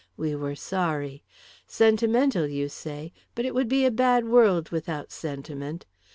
We 0.17 0.33
were 0.35 0.55
sorry. 0.55 1.23
Sentimental, 1.67 2.47
you 2.47 2.69
say, 2.69 3.13
but 3.35 3.45
it 3.45 3.53
would 3.53 3.67
be 3.67 3.85
a 3.85 3.91
bad 3.91 4.27
world 4.27 4.69
without 4.71 5.11
sentiment. 5.11 5.85